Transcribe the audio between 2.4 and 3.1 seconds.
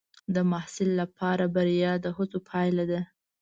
پایله ده.